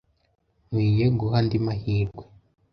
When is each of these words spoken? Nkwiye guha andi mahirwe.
Nkwiye 0.67 1.05
guha 1.19 1.35
andi 1.41 1.57
mahirwe. 1.65 2.23